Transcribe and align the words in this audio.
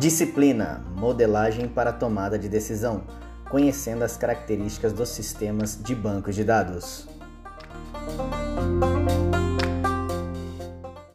Disciplina: 0.00 0.82
modelagem 0.96 1.68
para 1.68 1.92
tomada 1.92 2.38
de 2.38 2.48
decisão, 2.48 3.02
conhecendo 3.50 4.02
as 4.02 4.16
características 4.16 4.94
dos 4.94 5.10
sistemas 5.10 5.78
de 5.78 5.94
bancos 5.94 6.34
de 6.34 6.42
dados. 6.42 7.06